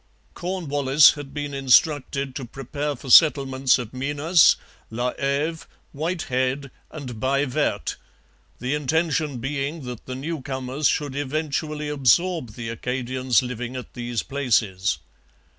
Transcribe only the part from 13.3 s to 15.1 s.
living at these places.